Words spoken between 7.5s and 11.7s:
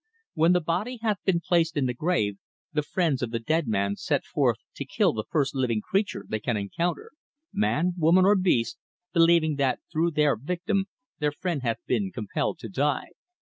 man, woman or beast, believing that through their victim their friend